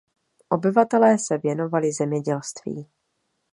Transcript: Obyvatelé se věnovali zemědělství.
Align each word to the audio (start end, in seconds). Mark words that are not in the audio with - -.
Obyvatelé 0.49 1.17
se 1.19 1.37
věnovali 1.37 1.93
zemědělství. 1.93 2.87